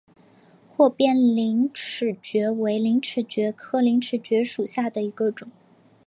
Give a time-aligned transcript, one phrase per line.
[0.67, 5.47] 阔边陵齿蕨为陵齿蕨科陵齿蕨属下的一个种。